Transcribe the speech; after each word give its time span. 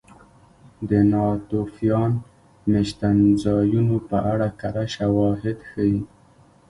د 0.89 0.91
ناتوفیان 1.11 2.11
مېشتځایونو 2.71 3.95
په 4.09 4.17
اړه 4.31 4.47
کره 4.61 4.85
شواهد 4.95 5.57
ښيي 5.69 5.99